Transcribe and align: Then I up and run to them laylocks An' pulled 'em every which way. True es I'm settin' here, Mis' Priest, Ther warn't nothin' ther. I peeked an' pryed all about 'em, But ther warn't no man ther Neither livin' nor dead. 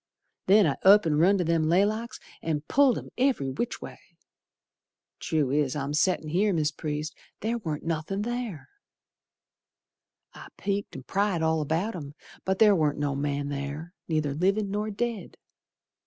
Then 0.47 0.65
I 0.65 0.77
up 0.81 1.05
and 1.05 1.19
run 1.19 1.37
to 1.37 1.43
them 1.43 1.65
laylocks 1.69 2.19
An' 2.41 2.61
pulled 2.61 2.97
'em 2.97 3.09
every 3.19 3.51
which 3.51 3.83
way. 3.83 3.99
True 5.19 5.51
es 5.53 5.75
I'm 5.75 5.93
settin' 5.93 6.29
here, 6.29 6.53
Mis' 6.55 6.71
Priest, 6.71 7.15
Ther 7.41 7.59
warn't 7.59 7.83
nothin' 7.83 8.23
ther. 8.23 8.67
I 10.33 10.47
peeked 10.57 10.95
an' 10.95 11.03
pryed 11.03 11.43
all 11.43 11.61
about 11.61 11.95
'em, 11.95 12.15
But 12.45 12.57
ther 12.57 12.73
warn't 12.75 12.97
no 12.97 13.15
man 13.15 13.49
ther 13.51 13.93
Neither 14.07 14.33
livin' 14.33 14.71
nor 14.71 14.89
dead. 14.89 15.37